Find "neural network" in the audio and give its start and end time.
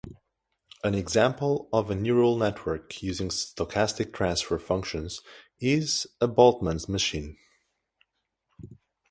1.95-3.03